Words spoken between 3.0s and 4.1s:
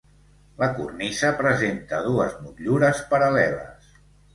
paral·leles.